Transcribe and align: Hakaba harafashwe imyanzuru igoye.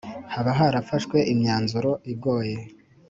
Hakaba 0.33 0.49
harafashwe 0.59 1.17
imyanzuru 1.33 1.91
igoye. 2.13 2.57